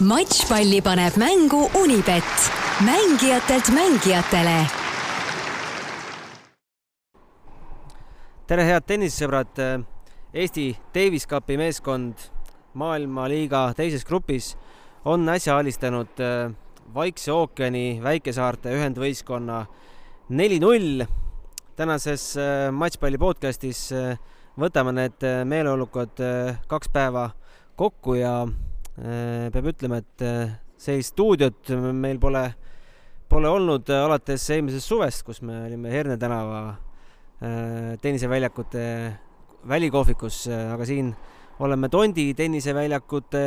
[0.00, 2.24] matšpalli paneb mängu Unibet,
[2.84, 4.66] mängijatelt mängijatele.
[8.46, 9.60] tere, head tennisesõbrad.
[10.34, 12.16] Eesti Davis Cupi meeskond
[12.74, 14.56] maailmaliiga teises grupis
[15.04, 16.50] on äsja alistanud äh,
[16.94, 19.66] Vaikse ookeani väikesaarte ühendvõistkonna
[20.28, 21.04] neli-null.
[21.76, 24.16] tänases äh, matšpalli podcastis äh,
[24.58, 26.18] võtame need meeleolukad
[26.66, 27.30] kaks päeva
[27.76, 28.46] kokku ja
[28.98, 32.44] peab ütlema, et äh, sellist stuudiot meil pole,
[33.30, 36.62] pole olnud äh, alates eelmisest suvest, kus me olime Herne tänava
[37.40, 38.82] tenniseväljakute
[39.70, 41.06] välikohvikus, aga siin
[41.64, 43.44] oleme Tondi tenniseväljakute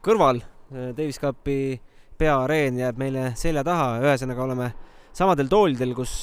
[0.00, 0.40] kõrval.
[0.96, 1.76] Davis Cupi
[2.16, 4.70] peaareen jääb meile selja taha, ühesõnaga oleme
[5.12, 6.22] samadel toolidel, kus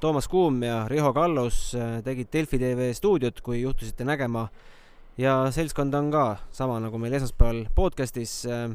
[0.00, 1.74] Toomas Kuum ja Riho Kallus
[2.06, 4.81] tegid Delfi tv stuudiot, kui juhtusite nägema äh,
[5.20, 8.42] ja seltskond on ka sama nagu meil esmaspäeval podcastis.
[8.46, 8.70] Äh,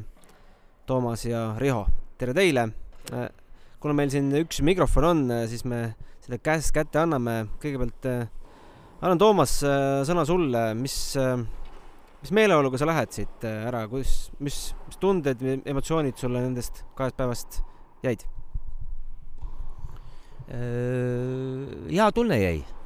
[0.86, 1.86] Toomas ja Riho,
[2.18, 2.68] tere teile.
[3.12, 3.28] Äh,
[3.80, 7.48] kuna meil siin üks mikrofon on, äh, siis me selle käest kätte anname.
[7.62, 8.08] kõigepealt
[9.00, 9.60] annan Toomas
[10.06, 11.16] sõna sulle, mis,
[12.22, 17.62] mis meeleoluga sa lähed siit ära, kus, mis, mis tunded, emotsioonid sulle nendest kahest päevast
[18.02, 18.26] jäid?
[20.48, 22.77] hea tunne jäi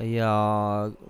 [0.00, 0.32] ja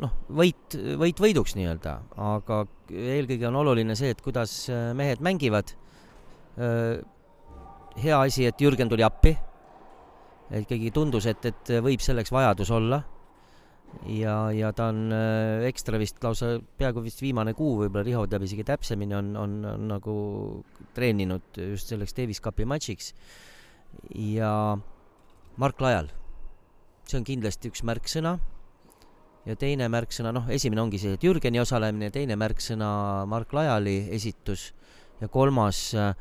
[0.03, 5.75] noh, võit, võit võiduks nii-öelda, aga eelkõige on oluline see, et kuidas äh, mehed mängivad.
[6.59, 6.99] Äh,
[8.03, 9.37] hea asi, et Jürgen tuli appi.
[10.53, 13.03] ikkagi tundus, et, et võib selleks vajadus olla.
[14.09, 18.43] ja, ja ta on äh, ekstra vist lausa peaaegu vist viimane kuu, võib-olla Riho teab
[18.43, 20.15] isegi täpsemini, on, on, on nagu
[20.97, 23.15] treeninud just selleks Davis Cupi matšiks.
[24.17, 24.77] ja
[25.57, 26.09] Mark Lajal,
[27.07, 28.39] see on kindlasti üks märksõna
[29.47, 32.91] ja teine märksõna, noh, esimene ongi see, Jürgeni osalemine, teine märksõna
[33.31, 34.69] Mark Lajali esitus
[35.21, 36.13] ja kolmas äh,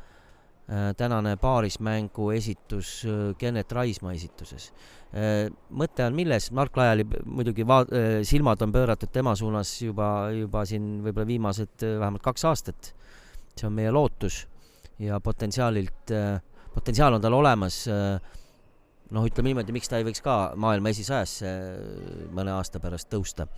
[0.98, 4.70] tänane paarismängu esitus äh, Kennet Raismaa esituses
[5.14, 5.48] äh,.
[5.70, 10.64] mõte on milles, Mark Lajali muidugi va- äh,, silmad on pööratud tema suunas juba, juba
[10.68, 12.94] siin võib-olla viimased äh, vähemalt kaks aastat.
[13.52, 14.46] see on meie lootus
[14.98, 16.40] ja potentsiaalilt äh,,
[16.74, 18.38] potentsiaal on tal olemas äh,
[19.12, 23.48] noh, ütleme niimoodi, miks ta ei võiks ka maailma esisajasse äh, mõne aasta pärast tõusta.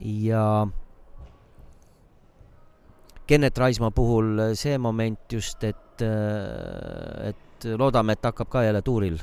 [0.00, 0.66] ja
[3.26, 9.20] Kennet Raismaa puhul see moment just, et, äh, et loodame, et hakkab ka jälle tuuril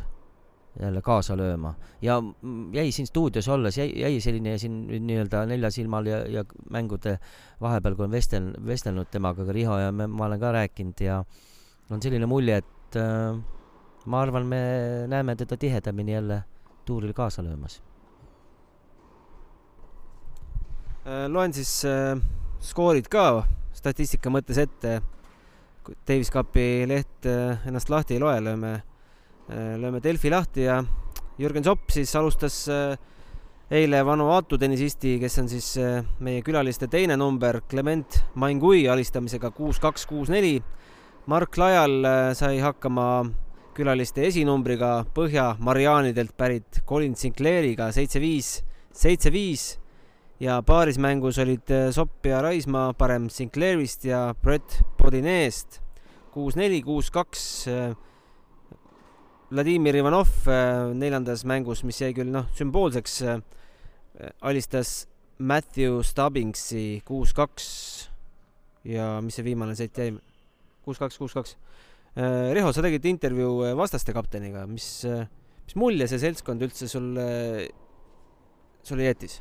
[0.79, 2.15] jälle kaasa lööma ja
[2.73, 7.17] jäi siin stuudios olles, jäi, jäi selline siin nii-öelda nelja silmal ja, ja mängude
[7.61, 11.19] vahepeal, kui on vestel-, vestelnud temaga ka Riho ja me, ma olen ka rääkinud ja
[11.91, 13.35] on selline mulje, et äh,
[14.05, 14.61] ma arvan, me
[15.07, 16.43] näeme teda tihedamini jälle
[16.85, 17.81] tuuril kaasa löömas.
[21.05, 22.17] Äh, loen siis äh,
[22.61, 25.01] skoorid ka statistika mõttes ette.
[26.07, 28.73] Davis Cupi leht äh, ennast lahti ei loe, lööme
[29.49, 30.83] äh,, lööme Delfi lahti ja
[31.41, 32.97] Jürgen Zopp siis alustas äh,
[33.71, 39.79] eile Vanuatu tennisisti, kes on siis äh, meie külaliste teine number, Clement Maingui alistamisega kuus,
[39.79, 40.57] kaks, kuus, neli.
[41.31, 43.07] Mark Lajal äh, sai hakkama
[43.75, 48.57] külaliste esinumbriga Põhja-Mariaanidelt pärit Colin Sinclairiga seitse-viis,
[48.95, 49.65] seitse-viis
[50.43, 55.79] ja paarismängus olid äh, Sopp ja Raismaa parem Sinclairist ja Brett Bodineest
[56.33, 57.45] kuus-neli, kuus-kaks.
[57.71, 57.95] Äh,
[59.51, 63.21] Vladimir Ivanov äh, neljandas mängus, mis jäi küll noh, sümboolseks,
[64.45, 65.05] alistas
[65.39, 67.67] Matthew Stubbingsi kuus-kaks
[68.91, 70.11] ja mis see viimane sett jäi?
[70.85, 75.23] kuus-kaks, kuus-kaks Äh, Riho, sa tegid intervjuu äh, vastaste kapteniga, mis, äh,
[75.63, 77.23] mis mulje see seltskond üldse sulle,
[78.83, 79.39] sulle jättis?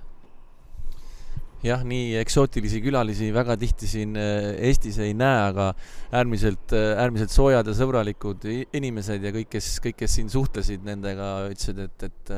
[1.61, 5.67] jah, nii eksootilisi külalisi väga tihti siin Eestis ei näe, aga
[6.17, 11.83] äärmiselt, äärmiselt soojad ja sõbralikud inimesed ja kõik, kes, kõik, kes siin suhtlesid nendega, ütlesid,
[11.85, 12.33] et, et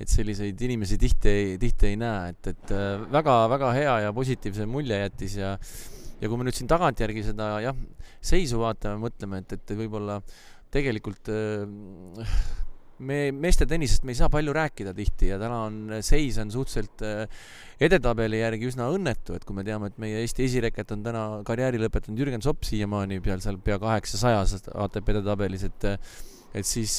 [0.00, 2.70] et selliseid inimesi tihti tihti ei näe, et, et
[3.12, 5.50] väga-väga hea ja positiivse mulje jättis ja
[6.20, 7.76] ja kui me nüüd siin tagantjärgi seda jah,
[8.24, 10.20] seisu vaatame, mõtleme, et, et võib-olla
[10.72, 11.64] tegelikult äh,
[13.00, 17.04] me meeste tennisest me ei saa palju rääkida tihti ja täna on seis on suhteliselt
[17.06, 17.44] äh,
[17.88, 21.80] edetabeli järgi üsna õnnetu, et kui me teame, et meie Eesti esireket on täna karjääri
[21.80, 25.92] lõpetanud Jürgen Sopp siiamaani peal seal pea kaheksasajas ATP edetabelis, et
[26.50, 26.98] et siis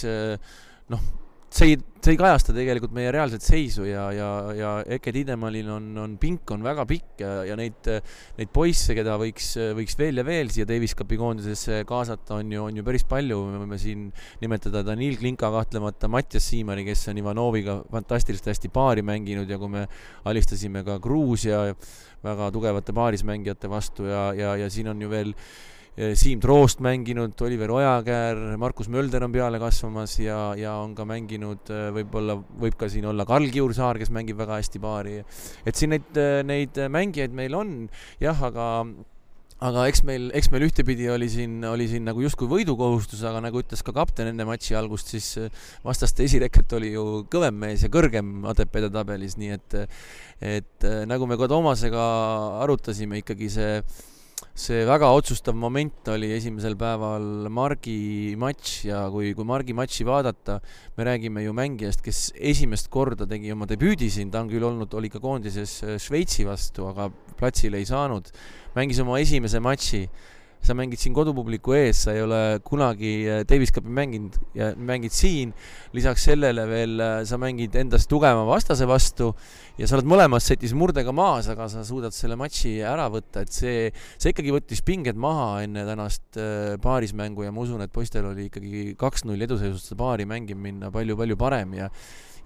[0.89, 1.01] noh,
[1.51, 5.89] see ei, see ei kajasta tegelikult meie reaalset seisu ja, ja, ja Eke Tiidemalil on,
[5.99, 7.89] on pink on väga pikk ja, ja neid,
[8.37, 12.63] neid poisse, keda võiks, võiks veel ja veel siia Davis Cupi koondisesse kaasata, on ju,
[12.69, 14.07] on ju päris palju, me võime siin
[14.43, 19.75] nimetada Danil Klinka kahtlemata, Mattias Siimari, kes on Ivanoviga fantastiliselt hästi paari mänginud ja kui
[19.75, 19.83] me
[20.31, 21.67] alistasime ka Gruusia
[22.23, 25.80] väga tugevate paarismängijate vastu ja, ja, ja siin on ju veel Eh,
[26.17, 31.69] Siim Troost mänginud, Oliver Ojakäär, Markus Mölder on peale kasvamas ja, ja on ka mänginud
[31.69, 35.19] eh, võib-olla, võib ka siin olla Karl Kiursaar, kes mängib väga hästi paari.
[35.65, 37.73] et siin neid, eh, neid mängijaid meil on
[38.23, 38.67] jah, aga
[39.61, 43.61] aga eks meil, eks meil ühtepidi oli siin, oli siin nagu justkui võidukohustus, aga nagu
[43.61, 45.51] ütles ka kapten enne matši algust, siis
[45.85, 49.83] vastaste esireket oli ju kõvem mees ja kõrgem ATP-de tabelis, nii et
[50.41, 52.07] et nagu me ka Toomasega
[52.63, 53.75] arutasime, ikkagi see
[54.57, 60.59] see väga otsustav moment oli esimesel päeval Margi matš ja kui, kui Margi matši vaadata,
[60.97, 64.91] me räägime ju mängijast, kes esimest korda tegi oma debüüdi siin, ta on küll olnud,
[64.97, 67.09] oli ka koondises äh, Šveitsi vastu, aga
[67.39, 68.29] platsile ei saanud,
[68.75, 70.05] mängis oma esimese matši
[70.61, 75.13] sa mängid siin kodupubliku ees, sa ei ole kunagi äh, Davis Cupi mänginud ja mängid
[75.15, 75.55] siin,
[75.95, 79.31] lisaks sellele veel äh, sa mängid endast tugevama vastase vastu
[79.79, 83.53] ja sa oled mõlemas setis murdega maas, aga sa suudad selle matši ära võtta, et
[83.55, 83.89] see,
[84.21, 88.49] see ikkagi võttis pinged maha enne tänast äh, paarismängu ja ma usun, et poistel oli
[88.51, 91.89] ikkagi kaks-null eduseisust seda paari mängima minna palju-palju parem ja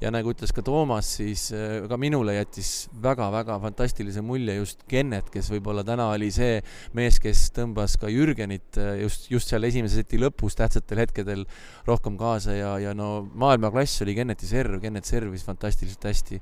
[0.02, 1.48] ja nagu ütles ka Toomas, siis
[1.90, 6.60] ka minule jättis väga-väga fantastilise mulje just Kennet, kes võib-olla täna oli see
[6.98, 11.46] mees, kes tõmbas ka Jürgenit äh, just, just seal esimese seti lõpus tähtsatel hetkedel
[11.88, 16.42] rohkem kaasa ja, ja no maailmaklass oli Kenneti serv, Kennet servis fantastiliselt hästi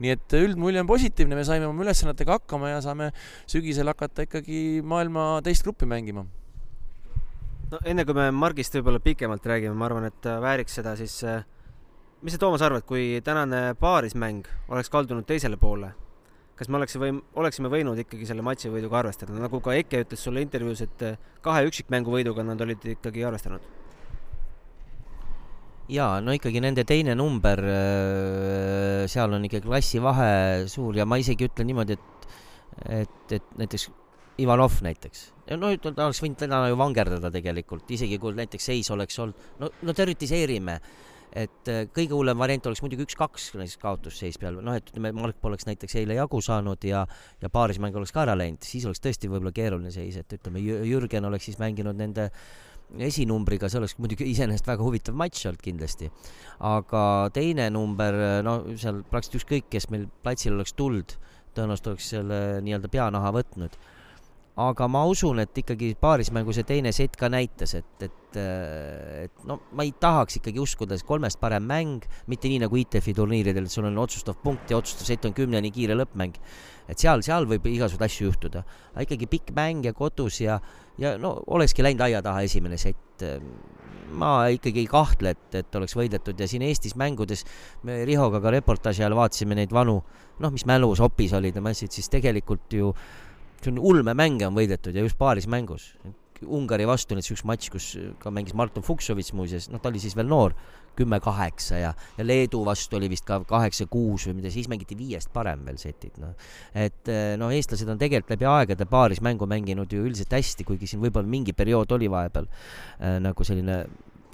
[0.00, 3.10] nii et üldmulje on positiivne, me saime oma ülesannetega hakkama ja saame
[3.50, 6.24] sügisel hakata ikkagi maailma teist gruppi mängima.
[7.70, 11.44] no enne kui me Margist võib-olla pikemalt räägime, ma arvan, et vääriks seda siis äh,
[12.22, 15.92] mis sa, Toomas, arvad, kui tänane paarismäng oleks kaldunud teisele poole,
[16.60, 20.20] kas me oleks või, oleksime võinud ikkagi selle matši võiduga arvestada, nagu ka Eke ütles
[20.20, 21.04] sulle intervjuus, et
[21.40, 23.64] kahe üksikmängu võiduga nad olid ikkagi arvestanud?
[25.90, 31.48] jaa, no ikkagi nende teine number, äh, seal on ikka klassivahe suur ja ma isegi
[31.48, 32.28] ütlen niimoodi, et,
[33.00, 33.88] et, et näiteks
[34.40, 35.24] Ivanov näiteks,
[35.58, 39.72] no ta oleks võinud täna ju vangerdada tegelikult, isegi kui näiteks seis oleks olnud, no,
[39.82, 40.78] no teoritiseerime
[41.36, 45.38] et äh, kõige hullem variant oleks muidugi üks-kaks näiteks kaotusseis peal, noh, et ütleme, Mark
[45.42, 47.04] poleks näiteks eile jagu saanud ja
[47.42, 51.28] ja paarismäng oleks ka ära läinud, siis oleks tõesti võib-olla keeruline seis, et ütleme, Jürgen
[51.28, 52.30] oleks siis mänginud nende
[52.98, 56.10] esinumbriga, see oleks muidugi iseenesest väga huvitav matš olnud kindlasti.
[56.66, 57.04] aga
[57.34, 61.14] teine number, no seal praktiliselt ükskõik, kes meil platsil oleks tulnud,
[61.54, 63.78] tõenäoliselt oleks selle nii-öelda peanaha võtnud
[64.60, 68.38] aga ma usun, et ikkagi paarismängu see teine sett ka näitas, et, et,
[69.24, 73.14] et no ma ei tahaks ikkagi uskuda, et kolmest parem mäng, mitte nii nagu ITF-i
[73.16, 76.36] turniiridel, et sul on otsustav punkt ja otsustav sett on kümneni kiire lõppmäng.
[76.90, 78.64] et seal, seal võib igasuguseid asju juhtuda.
[78.92, 80.58] aga ikkagi pikk mäng ja kodus ja,
[80.98, 83.24] ja no olekski läinud aia taha esimene sett.
[84.10, 87.44] ma ikkagi ei kahtle, et, et oleks võidetud ja siin Eestis mängudes
[87.86, 90.00] me Rihoga ka reportaaži ajal vaatasime neid vanu,
[90.42, 92.90] noh, mis mälus opis olid ja massid, siis tegelikult ju
[93.60, 95.92] see on ulmemänge on võidetud ja just paaris mängus.
[96.40, 97.86] Ungari vastu näiteks üks matš, kus
[98.22, 100.54] ka mängis Martin Fuksovits muuseas, noh, ta oli siis veel noor,
[100.96, 105.62] kümme-kaheksa ja, ja Leedu vastu oli vist ka kaheksa-kuus või mida, siis mängiti viiest parem
[105.68, 106.32] veel setid, noh.
[106.74, 111.02] et noh, eestlased on tegelikult läbi aegade paaris mängu mänginud ju üldiselt hästi, kuigi siin
[111.04, 113.84] võib-olla mingi periood oli vahepeal äh, nagu selline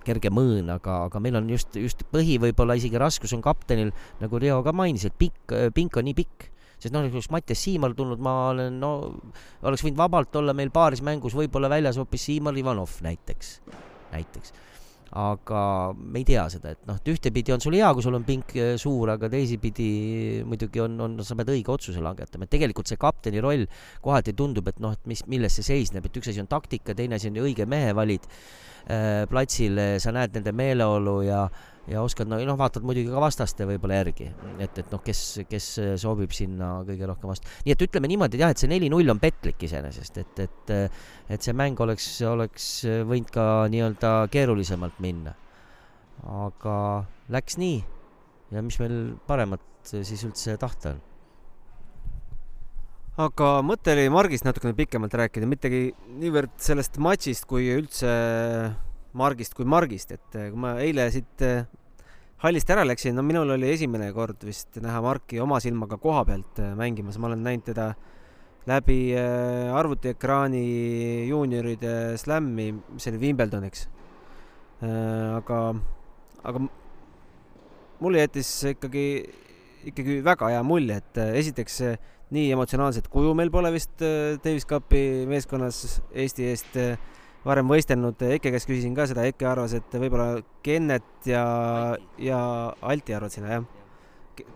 [0.06, 3.90] kerge mõõn, aga, aga meil on just, just põhi võib-olla isegi raskus on kaptenil,
[4.23, 7.94] nagu Riho ka mainis, et pikk, pink on nii pikk sest noh, oleks Mattias Siimar
[7.96, 8.93] tulnud, ma olen, no
[9.67, 13.59] oleks võinud vabalt olla meil paaris mängus võib-olla väljas hoopis Siimar Ivanov näiteks,
[14.12, 14.52] näiteks.
[15.16, 15.61] aga
[15.97, 18.52] me ei tea seda, et noh, et ühtepidi on sul hea, kui sul on pink
[18.61, 23.00] äh, suur, aga teisipidi muidugi on, on, sa pead õige otsuse langetama, et tegelikult see
[23.00, 23.64] kapteni roll
[24.04, 27.16] kohati tundub, et noh, et mis, milles see seisneb, et üks asi on taktika, teine
[27.16, 31.47] asi on õige mehe valid äh, platsil, sa näed nende meeleolu ja
[31.90, 34.28] ja oskad no noh, vaatad muidugi ka vastaste võib-olla järgi,
[34.62, 35.69] et, et noh, kes, kes
[36.02, 37.50] sobib sinna kõige rohkem vastu.
[37.66, 40.76] nii et ütleme niimoodi, et jah, et see neli-null on petlik iseenesest, et, et,
[41.31, 42.71] et see mäng oleks, oleks
[43.07, 45.37] võinud ka nii-öelda keerulisemalt minna.
[46.26, 46.76] aga
[47.31, 47.83] läks nii
[48.55, 48.97] ja mis meil
[49.28, 51.05] paremat siis üldse tahta on
[53.26, 55.88] aga mõte oli Margist natukene pikemalt rääkida, mittegi
[56.21, 58.11] niivõrd sellest matšist kui üldse
[59.16, 61.64] Margist kui Margist, et eh, kui ma eile siit eh,
[62.42, 66.61] hallist ära läksin, no minul oli esimene kord vist näha Marki oma silmaga koha pealt
[66.61, 67.90] eh, mängimas, ma olen näinud teda
[68.66, 70.61] läbi arvutiekraani
[71.28, 73.85] juunioride slam'i, mis oli Wimbledoniks.
[74.82, 75.58] aga,
[76.42, 76.62] aga
[78.02, 79.04] mulle jättis ikkagi,
[79.92, 81.78] ikkagi väga hea mulje, et esiteks
[82.35, 86.80] nii emotsionaalset kuju meil pole vist Davis Cupi meeskonnas Eesti eest
[87.46, 91.44] varem võistelnud, Eke käest küsisin ka seda, Eke arvas, et võib-olla Kennet ja,
[92.18, 92.40] ja
[92.82, 93.68] Alti arvad sina, jah?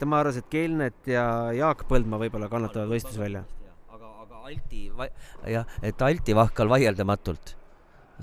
[0.00, 1.24] tema arvas, et Kelnet ja
[1.56, 3.44] Jaak Põldmaa võib-olla kannatavad võistluse välja.
[3.88, 4.84] aga, aga Alti,
[5.54, 7.56] jah, et Alti Vahkal vaieldamatult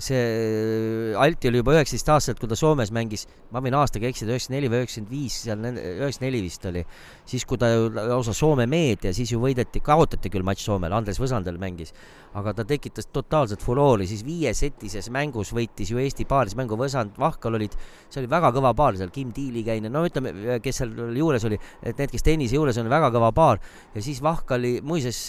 [0.02, 3.24] see Alti oli juba üheksateist aastaselt, kui ta Soomes mängis,
[3.54, 6.84] ma võin aastaga eksida, üheksakümmend neli või üheksakümmend viis, seal üheksakümmend neli vist oli,
[7.28, 11.20] siis kui ta ju lausa Soome meedia, siis ju võideti, kaotati küll matš Soomele, Andres
[11.22, 11.92] Võsandel mängis,
[12.38, 17.74] aga ta tekitas totaalset furoori, siis viiesetises mängus võitis ju Eesti paarismängu Võsand, Vahkal olid,
[18.08, 21.98] see oli väga kõva paar seal, Kim Tiilikaine, no ütleme, kes seal juures oli, et
[21.98, 23.62] need, kes tennise juures on, väga kõva paar.
[23.94, 25.26] Ja siis Vahkali, muuseas,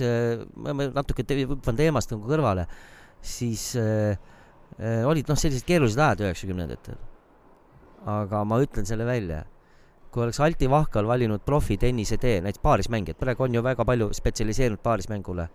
[0.60, 2.68] ma natuke hüppan teemast nagu kõrvale,
[3.26, 4.39] siis äh, Äh,
[4.80, 7.00] olid noh, sellised keerulised ajad üheksakümnendatel.
[8.10, 9.44] aga ma ütlen selle välja.
[10.10, 14.82] kui oleks Alti Vahkal valinud profitennise tee, näiteks paarismängijad, praegu on ju väga palju spetsialiseerunud
[14.82, 15.46] paarismängule,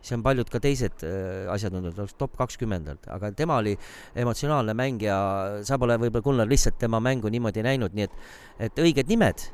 [0.00, 3.76] siis on paljud ka teised äh, asjatundjad, oleks top kakskümmendalt, aga tema oli
[4.18, 5.16] emotsionaalne mängija,
[5.62, 8.18] sa pole võib-olla, Gunnar, lihtsalt tema mängu niimoodi näinud, nii et,
[8.66, 9.46] et õiged nimed,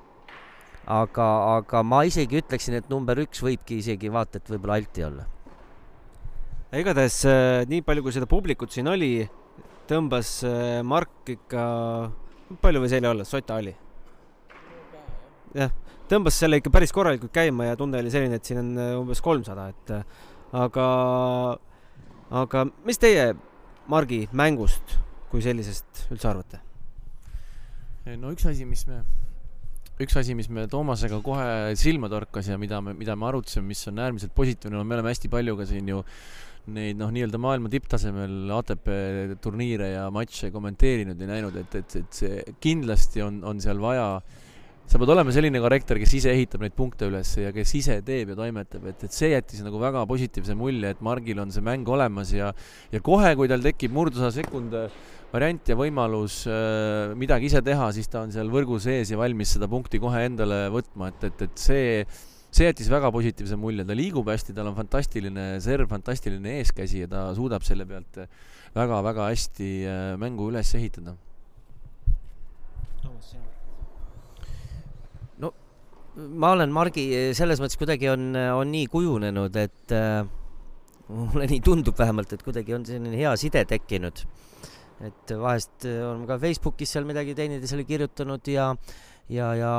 [0.87, 5.29] aga, aga ma isegi ütleksin, et number üks võibki isegi vaata et võib-olla Alti olla
[6.77, 9.23] igatahes äh, nii palju, kui seda publikut siin oli,
[9.89, 11.63] tõmbas äh, Mark ikka,
[12.61, 13.73] palju võis eile olla, sota oli?
[15.57, 15.73] jah,
[16.11, 19.25] tõmbas selle ikka päris korralikult käima ja tunne oli selline, et siin on äh, umbes
[19.25, 19.95] kolmsada, et
[20.57, 20.89] aga,
[22.45, 23.31] aga mis teie
[23.89, 24.99] Margi mängust
[25.31, 26.61] kui sellisest üldse arvate?
[28.21, 29.01] no üks asi, mis me
[30.05, 33.81] üks asi, mis me Toomasega kohe silma torkas ja mida me, mida me arutasime, mis
[33.89, 36.05] on äärmiselt positiivne, me oleme hästi palju ka siin ju
[36.75, 38.91] neid noh, nii-öelda maailma tipptasemel ATP
[39.45, 44.11] turniire ja matše kommenteerinud ja näinud, et, et, et see kindlasti on, on seal vaja.
[44.89, 48.33] Sa pead olema selline karakter, kes ise ehitab neid punkte üles ja kes ise teeb
[48.33, 51.89] ja toimetab, et, et see jättis nagu väga positiivse mulje, et Margil on see mäng
[51.93, 52.55] olemas ja
[52.95, 54.73] ja kohe, kui tal tekib murdosa sekund
[55.29, 59.53] variant ja võimalus äh, midagi ise teha, siis ta on seal võrgu sees ja valmis
[59.59, 61.91] seda punkti kohe endale võtma, et, et, et see
[62.55, 67.11] see jättis väga positiivse mulje, ta liigub hästi, tal on fantastiline serv, fantastiline eeskäsi ja
[67.11, 68.23] ta suudab selle pealt
[68.77, 71.17] väga-väga hästi äh, mängu üles ehitada.
[75.39, 75.53] no
[76.17, 77.05] ma olen Margi
[77.37, 80.25] selles mõttes kuidagi on, on nii kujunenud, et äh,
[81.09, 84.25] mulle nii tundub vähemalt, et kuidagi on selline hea side tekkinud.
[85.05, 88.97] et vahest on ka Facebookis seal midagi teineteisele kirjutanud ja äh,
[89.33, 89.73] ja, ja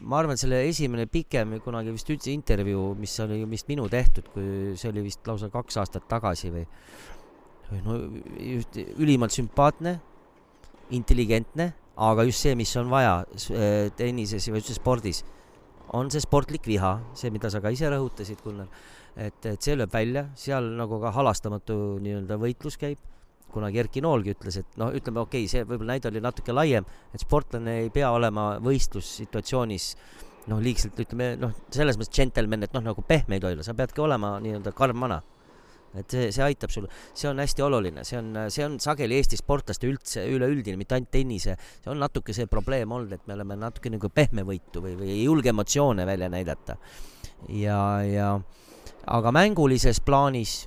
[0.00, 4.30] ma arvan, et selle esimene pikem kunagi vist üldse intervjuu, mis oli vist minu tehtud,
[4.34, 6.64] kui see oli vist lausa kaks aastat tagasi või,
[7.70, 7.98] või no
[8.54, 9.98] just ülimalt sümpaatne,
[10.96, 11.70] intelligentne,
[12.00, 15.22] aga just see, mis on vaja äh, tennises või üldse spordis,
[15.96, 18.70] on see sportlik viha, see, mida sa ka ise rõhutasid, Gunnar,
[19.18, 22.98] et, et see lööb välja, seal nagu ka halastamatu nii-öelda võitlus käib
[23.52, 26.86] kunagi Erki Noolgi ütles, et noh, ütleme okei okay,, see võib-olla näide oli natuke laiem,
[27.14, 29.92] et sportlane ei pea olema võistlussituatsioonis
[30.50, 33.76] noh, liigselt ütleme noh, selles mõttes džentelmen, et noh, nagu pehme ei tohi olla, sa
[33.76, 35.20] peadki olema nii-öelda karm vana.
[35.90, 36.84] et see, see aitab sul,
[37.18, 41.10] see on hästi oluline, see on, see on sageli Eesti sportlaste üldse üleüldine, mitte ainult
[41.10, 45.10] tennise, see on natuke see probleem olnud, et me oleme natuke nagu pehmevõitu või, või
[45.16, 46.78] ei julge emotsioone välja näidata.
[47.48, 48.28] ja, ja
[49.10, 50.60] aga mängulises plaanis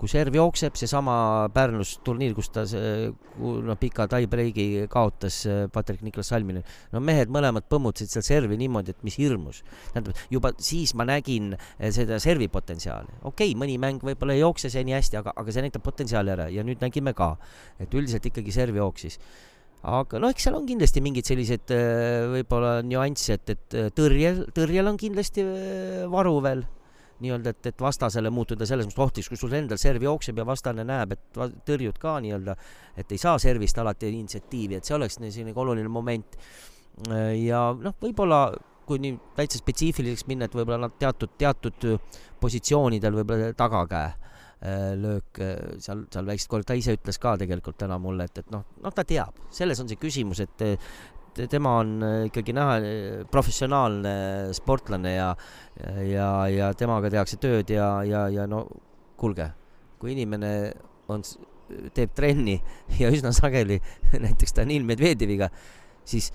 [0.00, 1.14] kui serv jookseb, seesama
[1.52, 6.62] Pärnus turniir, kus ta see, noh, pika tie-break'i kaotas äh, Patrick Niklas Salmini.
[6.94, 9.60] no mehed mõlemad põmmutasid seal servi niimoodi, et mis hirmus.
[9.92, 13.20] tähendab, juba siis ma nägin äh, seda servi potentsiaali.
[13.22, 16.34] okei okay,, mõni mäng võib-olla ei jookse see nii hästi, aga, aga see näitab potentsiaali
[16.36, 17.34] ära ja nüüd nägime ka,
[17.80, 19.20] et üldiselt ikkagi serv jooksis
[19.84, 24.88] aga noh, eks seal on kindlasti mingeid selliseid äh, võib-olla nüansse, et, et tõrjel, tõrjel
[24.88, 25.44] on kindlasti
[26.08, 26.64] varu veel
[27.20, 30.84] nii-öelda, et, et vastasele muutuda selles mõttes ohtlikuks, kui sul endal serv jookseb ja vastane
[30.86, 32.56] näeb, et tõrjud ka nii-öelda,
[33.00, 36.36] et ei saa servist alati initsiatiivi, et see oleks selline oluline moment.
[37.40, 38.50] ja noh, võib-olla
[38.90, 41.86] kui nii täitsa spetsiifiliseks minna, et võib-olla nad teatud, teatud
[42.42, 47.78] positsioonidel võib-olla tagakäe äh, löök äh, seal, seal väikselt korda, ta ise ütles ka tegelikult
[47.80, 50.66] täna mulle, et, et noh, noh, ta teab, selles on see küsimus, et
[51.50, 54.14] tema on äh, ikkagi näha äh, professionaalne
[54.56, 55.30] sportlane ja,
[56.06, 58.64] ja, ja temaga tehakse tööd ja, ja, ja no
[59.20, 59.50] kuulge,
[60.00, 60.52] kui inimene
[61.12, 61.24] on,
[61.94, 62.58] teeb trenni
[63.00, 63.80] ja üsna sageli
[64.12, 65.50] näiteks Danil Medvedjeviga,
[66.04, 66.32] siis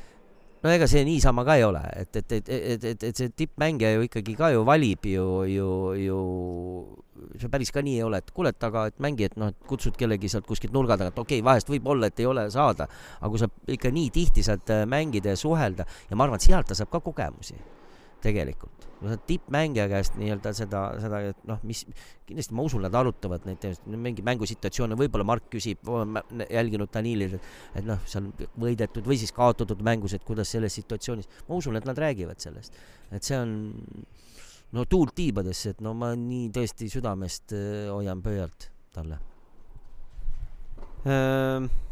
[0.63, 3.95] no ega see niisama ka ei ole, et, et, et, et, et, et see tippmängija
[3.95, 5.69] ju ikkagi ka ju valib ju, ju,
[5.99, 6.19] ju
[7.39, 9.69] see päris ka nii ei ole, et kuule, et aga et mängi, et noh, et
[9.69, 12.89] kutsud kellegi sealt kuskilt nurga tagant, okei okay,, vahest võib olla, et ei ole saada,
[13.19, 16.47] aga kui sa ikka nii tihti saad äh, mängida ja suhelda ja ma arvan, et
[16.47, 17.57] sealt ta saab ka kogemusi
[18.23, 18.87] tegelikult.
[18.95, 21.81] kui sa tippmängija käest nii-öelda seda, seda, et noh, mis,
[22.25, 25.83] kindlasti ma usun, nad arutavad neid mingi mängusituatsioone, võib-olla Mark küsib,
[26.47, 27.35] jälginud Danilil,
[27.75, 28.31] et noh, seal
[28.61, 32.79] võidetud või siis kaotatud mängus, et kuidas selles situatsioonis, ma usun, et nad räägivad sellest.
[33.11, 33.55] et see on
[34.75, 39.19] no tuult tiibadesse, et no ma nii tõesti südamest äh, hoian pöialt talle
[41.05, 41.84] ähm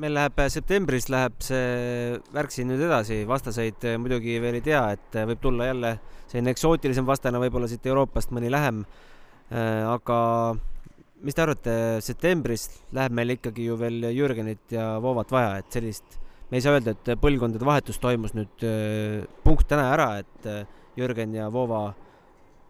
[0.00, 5.20] meil läheb septembris läheb see värk siin nüüd edasi, vastaseid muidugi veel ei tea, et
[5.32, 5.94] võib tulla jälle
[6.30, 8.84] selline eksootilisem vastane, võib-olla siit Euroopast mõni lähem.
[9.50, 10.18] Äh, aga
[11.26, 16.20] mis te arvate, septembris läheb meil ikkagi ju veel Jürgenit ja Voovat vaja, et sellist,
[16.50, 20.62] me ei saa öelda, et põlvkondade vahetus toimus nüüd äh, punkt täna ära, et äh,
[20.98, 21.88] Jürgen ja Voova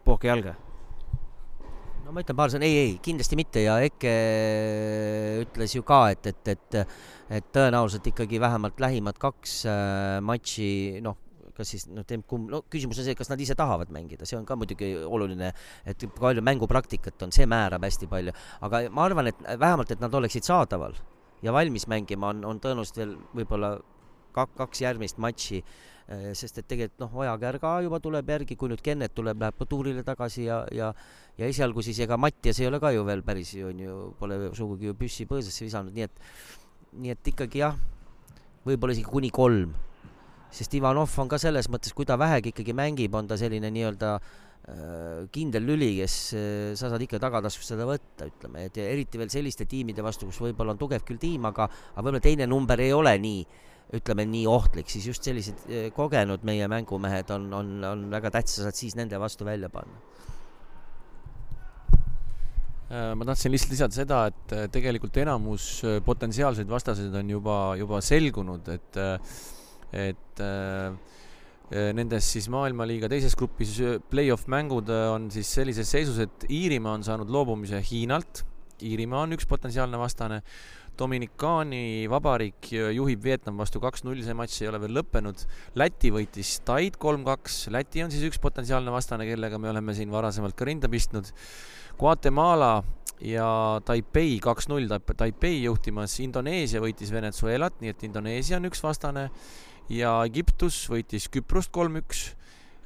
[0.04, 0.56] puhke jalga
[2.10, 3.62] no ma ütlen paar sõna, ei, ei, kindlasti mitte.
[3.62, 4.12] Ja Eke
[5.44, 6.78] ütles ju ka, et, et, et,
[7.38, 10.70] et tõenäoliselt ikkagi vähemalt lähimad kaks äh, matši,
[11.06, 11.20] noh,
[11.54, 14.38] kas siis noh, teeb kumb, no küsimus on see, kas nad ise tahavad mängida, see
[14.38, 15.52] on ka muidugi oluline,
[15.86, 18.34] et palju mängupraktikat on, see määrab hästi palju,
[18.66, 20.96] aga ma arvan, et vähemalt, et nad oleksid saadaval
[21.44, 23.76] ja valmis mängima, on, on tõenäoliselt veel võib-olla
[24.34, 25.62] kaks järgmist matši
[26.10, 29.54] Äh, sest et tegelikult noh, Ojakäär ka juba tuleb järgi, kui nüüd Kennet tuleb, läheb
[29.60, 30.88] ka tuurile tagasi ja, ja
[31.38, 34.40] ja esialgu siis ega Mattias ei ole ka ju veel päris ju on ju, pole
[34.58, 36.18] sugugi ju püssi põõsasse visanud, nii et
[36.98, 37.78] nii et ikkagi jah,
[38.66, 39.78] võib-olla isegi kuni kolm.
[40.50, 44.12] sest Ivanov on ka selles mõttes, kui ta vähegi ikkagi mängib, on ta selline nii-öelda
[44.18, 49.30] äh, kindel lüli, kes äh, sa saad ikka tagataskust seda võtta, ütleme, et eriti veel
[49.30, 52.90] selliste tiimide vastu, kus võib-olla on tugev küll tiim, aga aga võib-olla teine number ei
[52.98, 58.06] ole nii ütleme nii ohtlik, siis just sellised eh, kogenud meie mängumehed on, on, on
[58.12, 59.98] väga tähtsad, saad siis nende vastu välja panna.
[62.90, 67.58] Äh, ma tahtsin lihtsalt lisada seda, et äh, tegelikult enamus äh, potentsiaalseid vastaseid on juba,
[67.78, 68.98] juba selgunud, et,
[69.94, 70.42] et
[71.94, 73.76] nendes siis maailmaliiga teises grupis
[74.10, 78.42] play-off mängud on siis sellises seisus, et Iirimaa on saanud loobumise Hiinalt.
[78.86, 80.42] Iirimaa on üks potentsiaalne vastane
[81.00, 85.46] Dominikaani vabariik juhib Vietnam vastu kaks-null, see matš ei ole veel lõppenud.
[85.80, 90.58] Läti võitis Taid kolm-kaks, Läti on siis üks potentsiaalne vastane, kellega me oleme siin varasemalt
[90.58, 91.30] ka rinda pistnud.
[92.00, 92.82] Guatemala
[93.24, 93.48] ja
[93.86, 99.30] Taipei kaks-null, Taipei juhtimas, Indoneesia võitis Venezuelat, nii et Indoneesia on üks vastane
[99.88, 102.30] ja Egiptus võitis Küprost kolm-üks.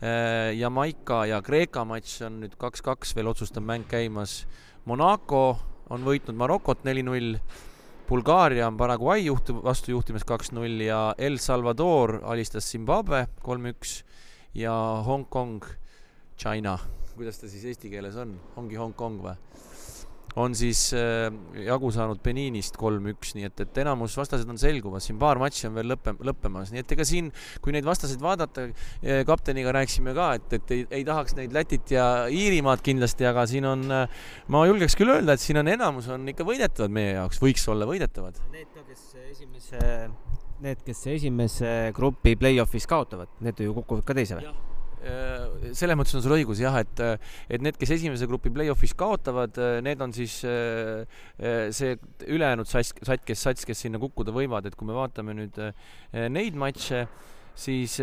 [0.04, 4.44] Äh, Jamaica ja Kreeka matš on nüüd kaks-kaks, veel otsustav mäng käimas.
[4.86, 7.38] Monaco on võitnud Marokot neli-null
[8.08, 14.02] Bulgaaria on Paraguay juhtu-, vastu juhtimas kaks-null ja El Salvador alistas Zimbabwe kolm-üks
[14.54, 14.74] ja
[15.06, 15.64] Hongkong,
[16.36, 16.76] China,
[17.14, 19.36] kuidas ta siis eesti keeles on, ongi Hongkong või?
[20.40, 21.28] On siis äh,
[21.64, 25.78] jagu saanud Beninist kolm-üks, nii et, et enamus vastased on selgumas, siin paar matši on
[25.78, 27.30] veel lõppe, lõppemas, nii et ega siin,
[27.62, 31.94] kui neid vastaseid vaadata, äh, kapteniga rääkisime ka, et, et ei, ei tahaks neid Lätit
[31.94, 36.10] ja Iirimaad kindlasti, aga siin on, äh, ma julgeks küll öelda, et siin on enamus
[36.14, 38.42] on ikka võidetavad meie jaoks, võiks olla võidetavad.
[38.54, 39.80] Need ka, kes esimese,
[40.66, 44.73] need, kes esimese grupi play-off'is kaotavad, need ju kukuvad ka teise või?
[45.04, 47.00] Äh, selles mõttes on sul õigus jah, et,
[47.52, 51.04] et need, kes esimese grupi play-off'is kaotavad, äh, need on siis äh,
[51.76, 55.60] see ülejäänud sats, sats, kes, sats, kes sinna kukkuda võivad, et kui me vaatame nüüd
[56.32, 57.04] neid matše,
[57.54, 57.98] siis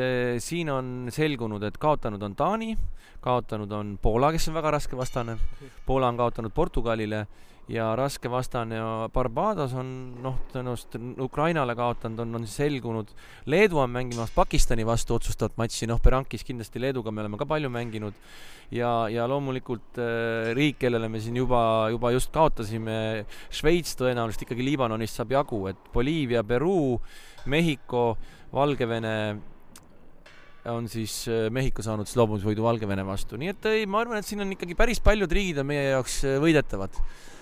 [0.45, 2.75] siin on selgunud, et kaotanud on Taani,
[3.23, 5.39] kaotanud on Poola, kes on väga raske vastane.
[5.87, 7.25] Poola on kaotanud Portugalile
[7.69, 8.79] ja raske vastane
[9.13, 9.91] Barbados on
[10.23, 13.11] noh, tõenäoliselt Ukrainale kaotanud, on, on selgunud.
[13.51, 17.71] Leedu on mängimas Pakistani vastu otsustavat matši, noh, Berankis kindlasti Leeduga me oleme ka palju
[17.71, 18.17] mänginud.
[18.71, 24.63] Ja, ja loomulikult äh, riik, kellele me siin juba, juba just kaotasime, Šveits tõenäoliselt ikkagi
[24.63, 26.95] Liibanonist saab jagu, et Boliivia, Peruu,
[27.51, 28.13] Mehhiko,
[28.55, 29.15] Valgevene
[30.71, 34.27] on siis äh, Mehhiko saanud siis loobumisvõidu Valgevene vastu, nii et ei, ma arvan, et
[34.27, 36.95] siin on ikkagi päris paljud riigid on meie jaoks äh, võidetavad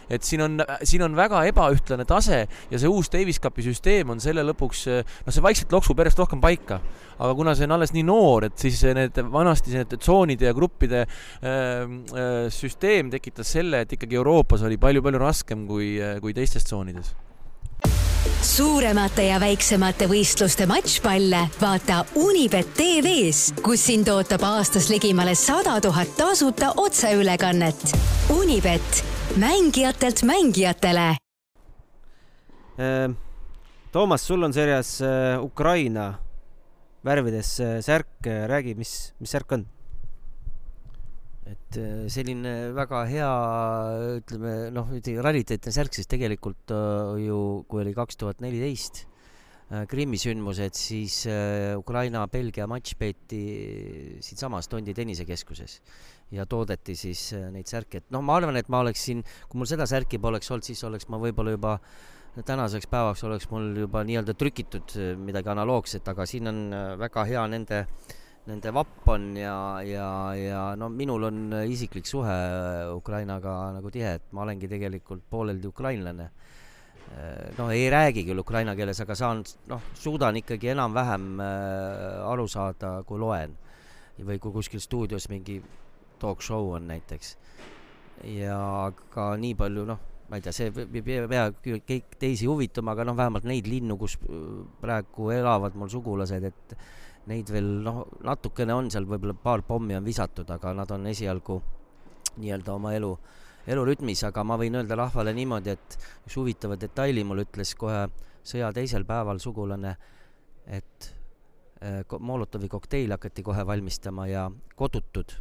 [0.09, 2.41] et siin on, siin on väga ebaühtlane tase
[2.71, 4.85] ja see uus Davis Cupi süsteem on selle lõpuks,
[5.25, 6.79] noh, see vaikselt loksub järjest rohkem paika.
[7.19, 11.01] aga kuna see on alles nii noor, et siis need vanasti need tsoonide ja gruppide
[11.03, 11.09] äh,
[11.43, 17.15] äh, süsteem tekitas selle, et ikkagi Euroopas oli palju-palju raskem kui, kui teistes tsoonides
[18.43, 26.15] suuremate ja väiksemate võistluste matšpalle vaata Unibet tv-s, kus sind ootab aastas ligimale sada tuhat
[26.17, 27.95] tasuta otseülekannet.
[28.35, 29.03] Unibet
[29.37, 31.17] mängijatelt mängijatele.
[32.79, 33.17] Ehm,
[33.91, 36.13] Toomas, sul on serjas äh, Ukraina
[37.05, 37.51] värvides
[37.85, 39.67] särk, räägi, mis, mis särk on?
[41.49, 41.77] et
[42.13, 43.29] selline väga hea,
[44.19, 44.91] ütleme noh,
[45.25, 46.69] rariteetne särk siis tegelikult
[47.17, 49.08] ju, kui oli kaks tuhat neliteist
[49.69, 51.21] Krimmi sündmused, siis
[51.77, 53.41] Ukraina-Belgia matš peeti
[54.25, 55.75] siinsamas Tondi tennisekeskuses.
[56.33, 59.85] Ja toodeti siis neid särke, et noh, ma arvan, et ma oleksin, kui mul seda
[59.89, 61.75] särki poleks olnud, siis oleks ma võib-olla juba
[62.45, 66.59] tänaseks päevaks oleks mul juba nii-öelda trükitud midagi analoogset, aga siin on
[67.01, 67.79] väga hea nende,
[68.49, 69.55] nende vapp on ja,
[69.85, 72.37] ja, ja no minul on isiklik suhe
[72.93, 76.29] Ukrainaga nagu tihe, et ma olengi tegelikult pooleldi ukrainlane
[77.17, 79.41] Äh, no ei räägi küll ukraina keeles, aga saan,
[79.71, 83.57] noh, suudan ikkagi enam-vähem äh, aru saada, kui loen.
[84.19, 85.61] või kui kuskil stuudios mingi
[86.19, 87.37] talk show on näiteks.
[88.27, 93.07] ja ka nii palju, noh, ma ei tea, see ei pea kõik teisi huvitama, aga
[93.07, 94.17] noh, vähemalt neid linnu, kus
[94.81, 96.75] praegu elavad mul sugulased, et
[97.31, 101.61] neid veel noh, natukene on seal, võib-olla paar pommi on visatud, aga nad on esialgu
[102.43, 107.23] nii-öelda oma elu äh, elurütmis, aga ma võin öelda rahvale niimoodi, et üks huvitava detaili
[107.27, 108.07] mul ütles kohe
[108.45, 109.95] sõja teisel päeval sugulane,
[110.67, 111.11] et
[111.83, 115.35] äh, Molotovi kokteili hakati kohe valmistama ja kodutud,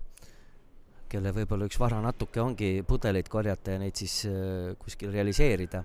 [1.08, 5.84] kelle võib-olla üks vara natuke ongi pudeleid korjata ja neid siis äh, kuskil realiseerida,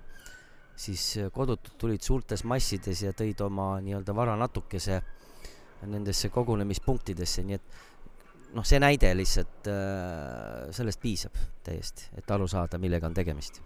[0.76, 5.00] siis äh, kodutud tulid suurtes massides ja tõid oma nii-öelda vara natukese
[5.84, 7.82] nendesse kogunemispunktidesse, nii et
[8.54, 13.60] noh, see näide lihtsalt äh,, sellest piisab täiesti, et aru saada, millega on tegemist.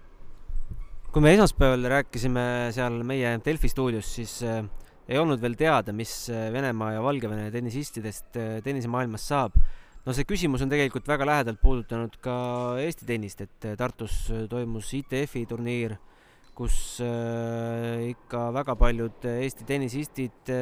[1.13, 2.45] kui me esmaspäeval rääkisime
[2.77, 4.63] seal meie Delfi stuudios, siis äh,
[5.09, 9.57] ei olnud veel teada, mis äh, Venemaa ja Valgevene tennisistidest tennisemaailmas saab.
[10.07, 12.37] no see küsimus on tegelikult väga lähedalt puudutanud ka
[12.81, 15.99] Eesti tennist, et Tartus toimus ITF-i turniir,
[16.57, 20.55] kus ikka väga paljud Eesti tennisistid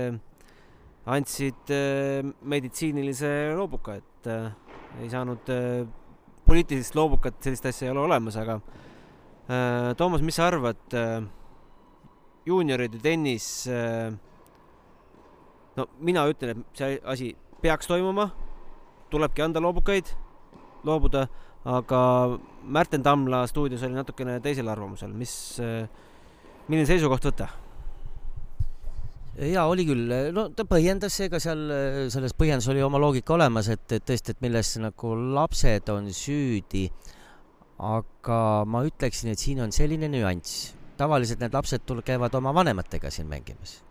[1.06, 4.50] andsid äh, meditsiinilise loobuka, et äh,
[5.02, 5.86] ei saanud äh,
[6.46, 8.60] poliitilist loobukat, sellist asja ei ole olemas, aga
[9.46, 10.90] Toomas, mis sa arvad
[12.50, 13.44] juunioride tennis
[15.78, 17.28] no mina ütlen, et see asi
[17.62, 18.24] peaks toimuma,
[19.12, 20.10] tulebki anda loobukaid,
[20.82, 21.28] loobuda,
[21.62, 22.00] aga
[22.66, 25.36] Märten Tamla stuudios oli natukene teisel arvamusel, mis
[26.66, 27.46] milline seisukoht võtta?
[29.36, 31.64] Jaa, oli küll, no ta põhjendas, ega seal
[32.12, 36.88] selles põhjenduses oli oma loogika olemas, et, et tõesti, et milles nagu lapsed on süüdi.
[37.76, 40.72] aga ma ütleksin, et siin on selline nüanss.
[40.96, 43.85] tavaliselt need lapsed tul-, käivad oma vanematega siin mängimas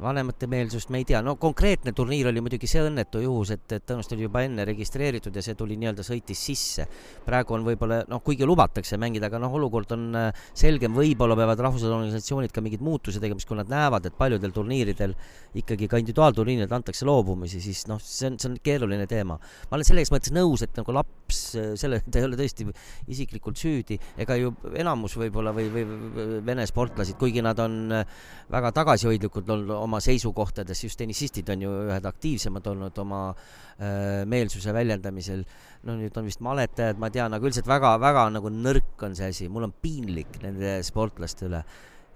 [0.00, 3.84] vanemate meelsust me ei tea, no konkreetne turniir oli muidugi see õnnetu juhus, et, et
[3.86, 6.86] tõenäoliselt oli juba enne registreeritud ja see tuli nii-öelda sõitis sisse.
[7.24, 11.62] praegu on võib-olla noh, kuigi lubatakse mängida, aga noh, olukord on äh, selgem, võib-olla peavad
[11.66, 15.14] rahvusvahelised organisatsioonid ka mingeid muutusi tegema, siis kui nad näevad, et paljudel turniiridel
[15.62, 19.38] ikkagi ka individuaalturniiridel antakse loobumisi, siis noh, see on, see on keeruline teema.
[19.38, 22.66] ma olen selles mõttes nõus, et nagu laps, äh, selle, ta ei ole tõesti
[23.14, 28.06] isiklikult süüdi, ega ju enamus võib-olla või, või vene sportlased, kuigi nad on äh,
[28.50, 34.74] väga tagasihoidlikud olnud oma seisukohtades, just tennisistid on ju ühed aktiivsemad olnud oma äh, meelsuse
[34.74, 35.44] väljendamisel.
[35.84, 39.48] no nüüd on vist maletajad, ma tean, aga üldiselt väga-väga nagu nõrk on see asi,
[39.52, 41.64] mul on piinlik nende sportlaste üle.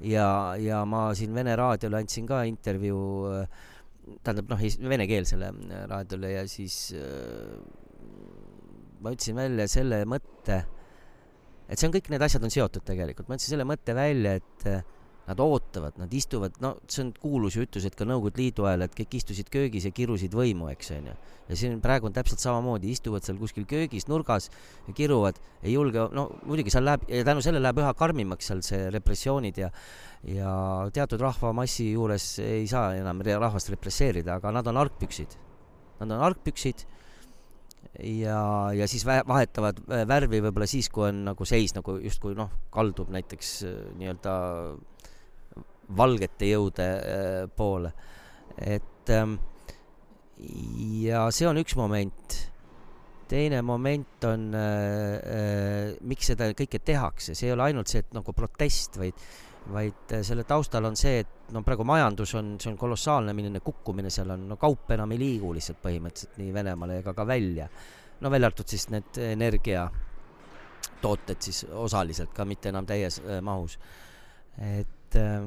[0.01, 0.29] ja,
[0.61, 3.67] ja ma siin Vene raadiole andsin ka intervjuu äh,,
[4.25, 7.59] tähendab noh, venekeelsele äh, raadiole ja siis äh,
[9.03, 10.63] ma ütlesin välja selle mõtte,
[11.69, 14.97] et see on kõik need asjad on seotud tegelikult, ma ütlesin selle mõtte välja, et
[15.29, 18.87] Nad ootavad, nad istuvad, no see on kuulus ju ütlus, et ka Nõukogude Liidu ajal,
[18.87, 21.17] et kõik istusid köögis ja kirusid võimu, eks on ju.
[21.51, 24.49] ja siin praegu on täpselt samamoodi, istuvad seal kuskil köögis nurgas
[24.87, 28.65] ja kiruvad, ei julge, no muidugi seal läheb ja tänu sellele läheb üha karmimaks seal
[28.65, 29.73] see repressioonid ja
[30.27, 30.53] ja
[30.95, 35.37] teatud rahvamassi juures ei saa enam rahvast represseerida, aga nad on argpüksid.
[36.01, 36.87] Nad on argpüksid
[38.19, 38.41] ja,
[38.75, 43.53] ja siis vahetavad värvi võib-olla siis, kui on nagu seis nagu justkui noh, kaldub näiteks
[43.67, 44.35] äh, nii-öelda
[45.97, 47.93] valgete jõude äh, poole.
[48.59, 49.39] et ähm,
[51.01, 52.49] ja see on üks moment.
[53.29, 58.13] teine moment on äh,, äh, miks seda kõike tehakse, see ei ole ainult see, et
[58.17, 59.15] nagu protest, vaid
[59.69, 64.11] vaid selle taustal on see, et no praegu majandus on, see on kolossaalne, milline kukkumine
[64.13, 67.69] seal on, no kaup enam ei liigu lihtsalt põhimõtteliselt nii Venemaale ega ka välja.
[68.21, 73.79] no välja arvatud siis need energiatooted siis osaliselt ka mitte enam täies mahus.
[74.57, 75.43] et äh,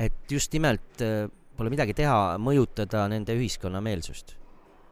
[0.00, 4.36] et just nimelt äh, pole midagi teha, mõjutada nende ühiskonna meelsust.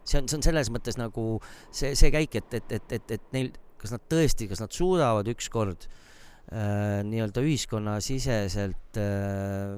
[0.09, 1.25] see on, see on selles mõttes nagu
[1.71, 5.29] see, see käik, et, et, et, et, et neil, kas nad tõesti, kas nad suudavad
[5.29, 9.75] ükskord äh, nii-öelda ühiskonnasiseselt äh,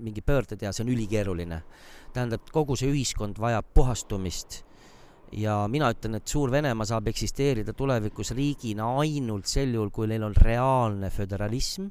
[0.00, 1.62] mingi pöörde teha, see on ülikeeruline.
[2.14, 4.64] tähendab, kogu see ühiskond vajab puhastumist
[5.32, 10.34] ja mina ütlen, et Suur-Venemaa saab eksisteerida tulevikus riigina ainult sel juhul, kui neil on
[10.36, 11.86] reaalne föderalism,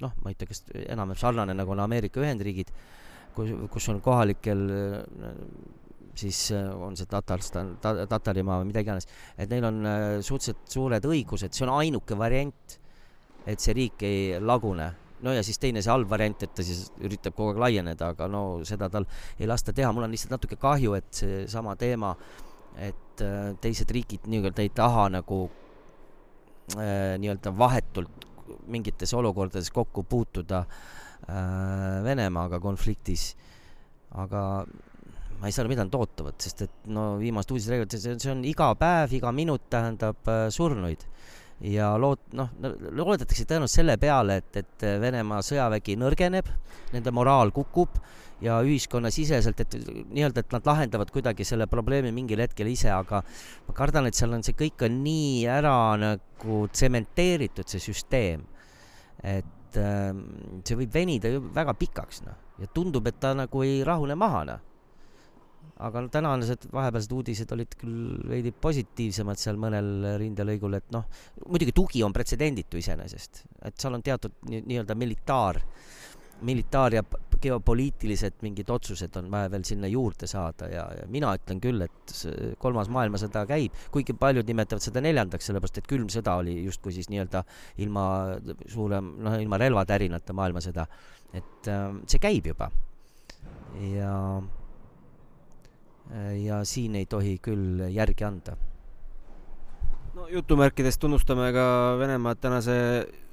[0.00, 2.72] noh, ma ei tea, kas enam-vähem sarnane nagu on Ameerika Ühendriigid,
[3.36, 4.66] kus, kus on kohalikel
[6.14, 9.08] siis on see Tatarstan ta,, Tatarimaa või mida iganes,
[9.40, 9.84] et neil on
[10.24, 12.76] suhteliselt suured õigused, see on ainuke variant,
[13.48, 14.90] et see riik ei lagune.
[15.22, 18.26] No ja siis teine, see halb variant, et ta siis üritab kogu aeg laieneda, aga
[18.30, 19.06] no seda tal
[19.38, 22.10] ei lasta teha, mul on lihtsalt natuke kahju, et seesama teema,
[22.82, 25.44] et äh, teised riigid nii-öelda ei taha nagu
[26.74, 28.26] äh, nii-öelda vahetult
[28.70, 33.32] mingites olukordades kokku puutuda äh, Venemaaga konfliktis,
[34.18, 34.64] aga
[35.40, 38.44] ma ei saa aru, mida nad ootavad, sest et no viimased uudised räägivad, see on
[38.46, 41.06] iga päev, iga minut tähendab äh, surnuid
[41.62, 42.50] ja lood-, noh,
[42.90, 46.48] loodetakse tõenäoliselt selle peale, et, et Venemaa sõjavägi nõrgeneb,
[46.94, 48.00] nende moraal kukub
[48.42, 49.76] ja ühiskonnasiseselt, et
[50.10, 53.22] nii-öelda, et nad lahendavad kuidagi selle probleemi mingil hetkel ise, aga
[53.68, 58.42] ma kardan, et seal on see kõik on nii ära nagu tsementeeritud, see süsteem,
[59.22, 60.10] et äh,
[60.66, 64.44] see võib venida ju väga pikaks, noh, ja tundub, et ta nagu ei rahune maha,
[64.50, 64.68] noh
[65.82, 71.08] aga tänased vahepealsed uudised olid küll veidi positiivsemad seal mõnel rindelõigul, et noh,
[71.48, 75.60] muidugi tugi on pretsedenditu iseenesest, et seal on teatud nii-öelda militaar,
[76.42, 77.04] militaar ja
[77.42, 82.14] geopoliitilised mingid otsused on vaja veel sinna juurde saada ja, ja mina ütlen küll, et
[82.62, 87.10] kolmas maailmasõda käib, kuigi paljud nimetavad seda neljandaks, sellepärast et külm sõda oli justkui siis
[87.10, 87.42] nii-öelda
[87.82, 88.06] ilma
[88.70, 90.86] suurem, noh, ilma relvatärinata maailmasõda.
[91.32, 92.68] et äh, see käib juba
[93.80, 94.14] ja
[96.12, 98.56] ja siin ei tohi küll järgi anda.
[100.14, 101.66] no jutumärkides tunnustame ka
[101.98, 102.74] Venemaad tänase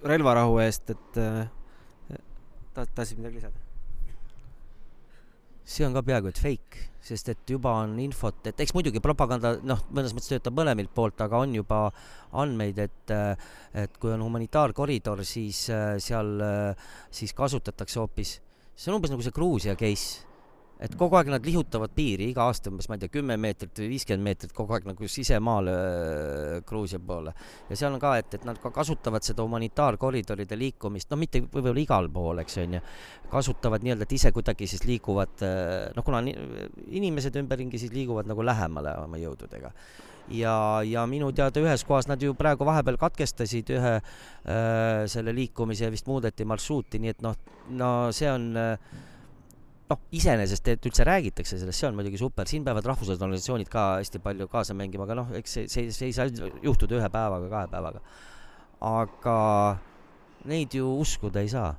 [0.04, 1.50] relvarahu eest, et äh,
[2.74, 3.60] ta-, tahtsid midagi lisada?
[5.70, 9.54] see on ka peaaegu et fake, sest et juba on infot, et eks muidugi propaganda
[9.62, 11.84] noh, mõnes mõttes töötab mõlemilt poolt, aga on juba
[12.42, 13.14] andmeid, et
[13.78, 16.32] et kui on humanitaarkoridor, siis seal
[17.12, 18.40] siis kasutatakse hoopis,
[18.74, 20.29] see on umbes nagu see Gruusia case
[20.80, 23.90] et kogu aeg nad lihutavad piiri iga aasta umbes, ma ei tea, kümme meetrit või
[23.94, 27.34] viiskümmend meetrit kogu aeg nagu sisemaale äh, Gruusia poole.
[27.70, 31.84] ja seal on ka, et, et nad ka kasutavad seda humanitaarkoridoride liikumist, no mitte võib-olla
[31.84, 32.84] igal pool, eks on ju,
[33.32, 35.44] kasutavad nii-öelda, et ise kuidagi siis liiguvad,
[35.96, 39.74] noh, kuna inimesed ümberringi siis liiguvad nagu lähemale oma jõududega
[40.32, 45.88] ja, ja minu teada ühes kohas nad ju praegu vahepeal katkestasid ühe äh, selle liikumise
[45.88, 47.38] ja vist muudeti marsruuti, nii et noh,
[47.76, 49.08] no see on äh,
[49.90, 53.86] noh, iseenesest, et üldse räägitakse sellest, see on muidugi super, siin peavad rahvusvahelised organisatsioonid ka
[53.98, 56.28] hästi palju kaasa mängima, aga noh, eks see, see, see ei saa
[56.64, 58.02] juhtuda ühe päevaga, kahe päevaga.
[58.86, 59.38] aga
[60.50, 61.76] neid ju uskuda ei saa.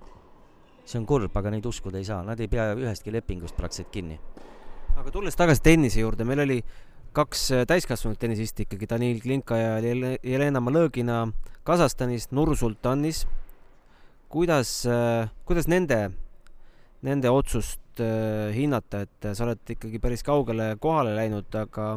[0.85, 4.19] see on kurb, aga neid uskuda ei saa, nad ei pea ühestki lepingust praktiliselt kinni.
[4.97, 6.59] aga tulles tagasi tennise juurde, meil oli
[7.15, 11.29] kaks äh, täiskasvanud tennisisti ikkagi, Danil Klinka ja Jelena Malõgina
[11.63, 13.27] Kasahstanist, Nur-Sultanis.
[14.31, 16.11] kuidas, äh, kuidas nende
[17.07, 21.95] nende otsust äh, hinnata, et sa oled ikkagi päris kaugele kohale läinud, aga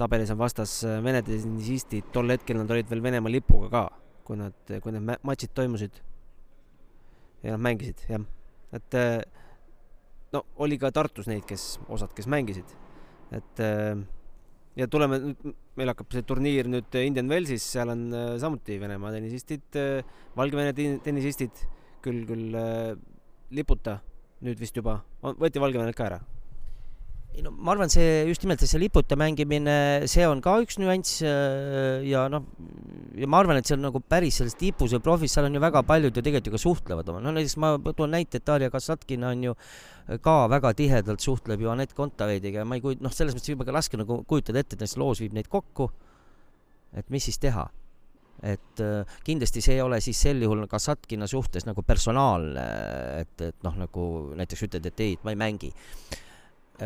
[0.00, 3.84] tabelis on vastas äh, Vene tennisistid, tol hetkel nad olid veel Venemaa lipuga ka,
[4.24, 6.00] kui nad, kui need matšid toimusid.
[7.44, 8.24] ja nad mängisid, jah.
[8.72, 9.20] et äh,
[10.32, 12.72] no oli ka Tartus neid, kes, osad, kes mängisid.
[13.34, 13.60] et
[14.74, 15.34] ja tuleme
[15.76, 18.08] meil hakkab see turniir nüüd Indian Wellsis, seal on
[18.40, 19.78] samuti Venemaa tennisistid,
[20.38, 20.72] Valgevene
[21.04, 21.64] tennisistid,
[22.02, 22.56] küll, küll
[23.54, 23.98] liputa
[24.44, 26.22] nüüd vist juba, võeti Valgevenelt ka ära?
[27.34, 31.18] ei no ma arvan, see just nimelt see liputa mängimine, see on ka üks nüanss
[31.26, 32.44] äh, ja noh,
[33.18, 35.82] ja ma arvan, et on nagu päris selles tipus ja profis, seal on ju väga
[35.86, 39.32] paljud ju tegelikult ju ka suhtlevad oma, no näiteks ma toon näite, et Darja Kassatkina
[39.34, 39.56] on ju
[40.22, 43.66] ka väga tihedalt suhtleb ju Anett Kontaveidiga ja ma ei kujut-, noh, selles mõttes juba
[43.66, 45.90] ka raske nagu kujutada ette, et näiteks loos viib neid kokku,
[46.94, 47.66] et mis siis teha
[48.42, 52.64] et äh, kindlasti see ei ole siis sel juhul Kassatkina suhtes nagu personaalne,
[53.22, 55.72] et, et noh, nagu näiteks ütled, et ei, et ma ei mängi.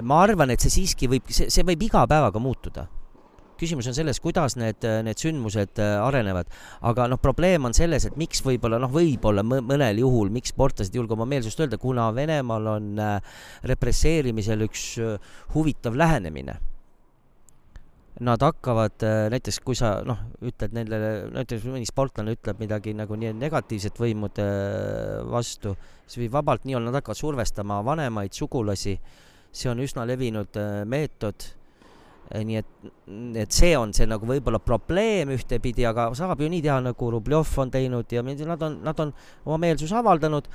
[0.04, 2.86] ma arvan, et see siiski võib, see, see võib iga päevaga muutuda.
[3.58, 6.52] küsimus on selles, kuidas need, need sündmused äh, arenevad,
[6.86, 11.00] aga noh, probleem on selles, et miks võib-olla noh, võib-olla mõnel juhul, miks sportlased ei
[11.00, 14.90] julge oma meelsust öelda, kuna Venemaal on äh, represseerimisel üks
[15.54, 16.60] huvitav lähenemine
[18.20, 23.14] nad hakkavad äh, näiteks, kui sa noh, ütled nendele, näiteks mõni sportlane ütleb midagi nagu
[23.18, 25.76] nii negatiivset võimude äh, vastu,
[26.06, 28.98] siis võib vabalt nii olla, nad hakkavad survestama vanemaid sugulasi.
[29.52, 31.54] see on üsna levinud äh, meetod.
[32.28, 32.72] nii et,
[33.40, 37.54] et see on see nagu võib-olla probleem ühtepidi, aga saab ju nii teha, nagu Rubljov
[37.56, 39.14] on teinud ja nad on, nad on
[39.46, 40.48] oma meelsuse avaldanud,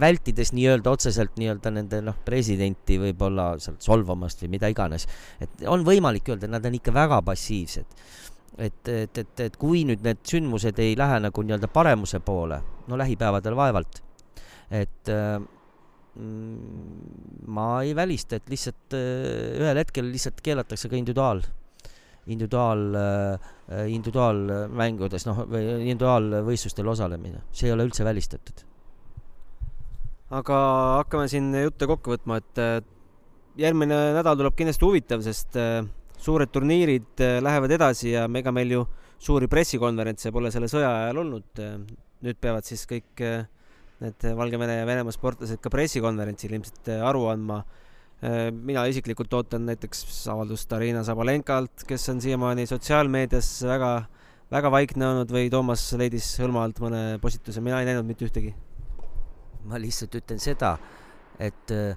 [0.00, 5.08] vältides nii-öelda otseselt nii-öelda nende noh, presidenti võib-olla sealt solvamast või mida iganes.
[5.40, 8.00] et on võimalik öelda, et nad on ikka väga passiivsed.
[8.58, 12.98] et, et, et, et kui nüüd need sündmused ei lähe nagu nii-öelda paremuse poole, no
[12.98, 14.02] lähipäevadel vaevalt,
[14.70, 15.38] et äh,
[16.18, 21.44] Mm, ma ei välista, et lihtsalt äh, ühel hetkel lihtsalt keelatakse ka individuaal,
[22.26, 28.64] individuaal, äh, individuaalmängudes, noh, või individuaalvõistlustel osalemine, see ei ole üldse välistatud.
[30.30, 30.60] Aga
[31.00, 32.80] hakkame siin jutte kokku võtma, et äh,
[33.58, 35.56] järgmine nädal tuleb kindlasti huvitav, sest
[36.18, 38.82] suured turniirid lähevad edasi ja ega meil ju
[39.18, 41.62] suuri pressikonverentse pole selle sõja ajal olnud.
[42.18, 43.22] nüüd peavad siis kõik
[44.02, 47.62] need Valgevene ja Venemaa sportlased ka pressikonverentsil ilmselt äh, aru andma.
[48.22, 53.92] Äh, mina isiklikult ootan näiteks avaldust Arina Sabalenkalt, kes on siiamaani sotsiaalmeedias väga,
[54.54, 58.54] väga vaikne olnud või Toomas leidis hõlma alt mõne postituse, mina ei näinud mitte ühtegi.
[59.64, 60.76] Ma lihtsalt ütlen seda,
[61.38, 61.96] et äh,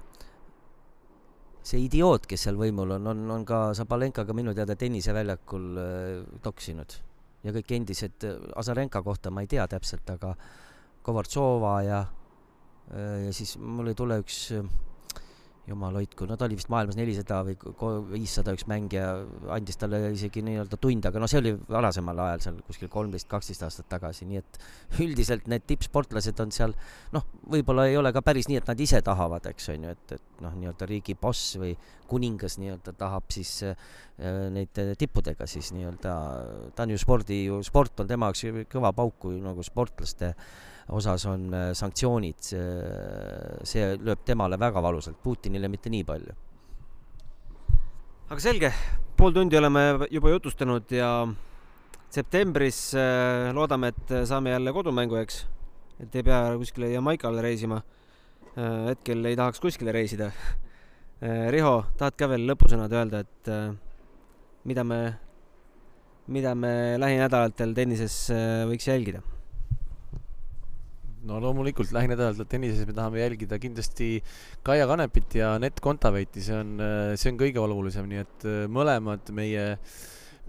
[1.62, 5.68] see idioot, kes seal võimul on, on, on ka Sabalenkaga minu teada tenniseväljakul
[6.42, 6.98] toksinud.
[7.42, 8.26] Ja kõik endised
[8.58, 10.34] Azarenka kohta ma ei tea täpselt, aga
[11.02, 12.00] Kovartsova ja,
[12.94, 14.48] äh, ja siis mul ei tule üks
[15.66, 17.54] jumal hoidku, no ta oli vist maailmas nelisada või
[18.10, 19.12] viissada üks mängija,
[19.54, 23.62] andis talle isegi nii-öelda tund, aga no see oli varasemal ajal seal kuskil kolmteist, kaksteist
[23.66, 24.58] aastat tagasi, nii et
[25.04, 26.74] üldiselt need tippsportlased on seal
[27.14, 30.16] noh, võib-olla ei ole ka päris nii, et nad ise tahavad, eks on ju, et,
[30.18, 31.76] et noh, nii-öelda riigi boss või
[32.10, 33.86] kuningas nii-öelda tahab siis äh,
[34.52, 36.18] neid tippudega siis nii-öelda,
[36.74, 40.60] ta on ju spordi, ju sport on tema jaoks kõva pauk, kui nagu sportlaste äh,
[40.88, 46.34] osas on äh, sanktsioonid, see lööb temale väga valusalt, Putinile mitte nii palju.
[48.32, 48.72] aga selge,
[49.16, 51.12] pool tundi oleme juba jutustanud ja
[52.12, 55.46] septembris äh, loodame, et saame jälle kodumängu, eks.
[56.00, 57.82] et ei pea kuskile Jamaikale reisima.
[58.52, 60.32] Äh, hetkel ei tahaks kuskile reisida.
[61.22, 63.50] Riho, tahad ka veel lõpusõnad öelda, et
[64.66, 64.96] mida me,
[66.34, 68.16] mida me lähinädalatel tennises
[68.66, 69.20] võiks jälgida?
[71.28, 74.08] No loomulikult lähinädalatel tennises me tahame jälgida kindlasti
[74.66, 76.74] Kaia Kanepit ja Nett Kontaveiti, see on,
[77.18, 79.66] see on kõige olulisem, nii et äh, mõlemad meie,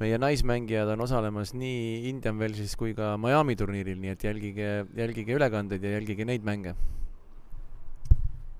[0.02, 5.38] meie naismängijad on osalemas nii Indian Wellsis kui ka Miami turniiril, nii et jälgige, jälgige
[5.38, 6.76] ülekandeid ja jälgige neid mänge.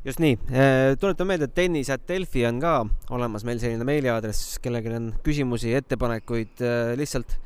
[0.04, 2.76] just nii, äh, tuletan meelde, et tennis.delfi on ka
[3.16, 3.46] olemas.
[3.48, 7.40] Meil selline meiliaadress, kellelgi on küsimusi, ettepanekuid, äh, lihtsalt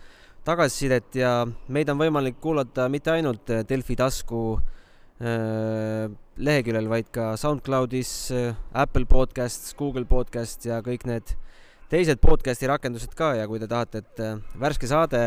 [0.48, 1.32] tagasisidet ja
[1.74, 6.08] meid on võimalik kuulata mitte ainult äh, Delfi tasku äh,
[6.38, 11.36] leheküljel, vaid ka SoundCloudis, äh, Apple Podcasts, Google Podcast ja kõik need
[11.92, 14.24] teised podcasti rakendused ka ja kui te tahate, et
[14.60, 15.22] värske saade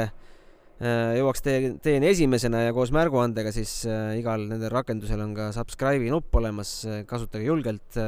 [0.81, 3.73] jõuaks teie, teieni esimesena ja koos märguandega, siis
[4.17, 6.75] igal nendel rakendusel on ka subscribe'i nupp olemas,
[7.09, 8.01] kasutage julgelt.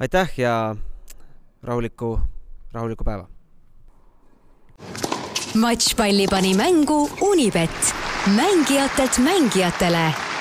[0.00, 0.54] aitäh ja
[1.64, 2.14] rahulikku,
[2.76, 3.28] rahulikku päeva!
[5.54, 7.94] Matšpalli pani mängu Unibet,
[8.26, 10.33] mängijatelt mängijatele